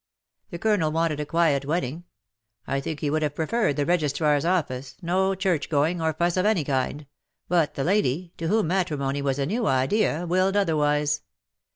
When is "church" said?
5.35-5.69